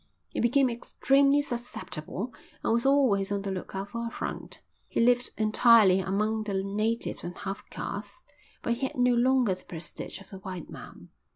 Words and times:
He 0.29 0.39
became 0.39 0.67
extremely 0.67 1.43
susceptible 1.43 2.33
and 2.63 2.73
was 2.73 2.87
always 2.87 3.31
on 3.31 3.43
the 3.43 3.51
lookout 3.51 3.89
for 3.91 4.07
affront. 4.07 4.59
He 4.87 4.99
lived 4.99 5.29
entirely 5.37 5.99
among 5.99 6.45
the 6.45 6.63
natives 6.63 7.23
and 7.23 7.37
half 7.37 7.69
castes, 7.69 8.19
but 8.63 8.73
he 8.73 8.87
had 8.87 8.97
no 8.97 9.13
longer 9.13 9.53
the 9.53 9.63
prestige 9.63 10.19
of 10.19 10.31
the 10.31 10.39
white 10.39 10.71
man. 10.71 11.09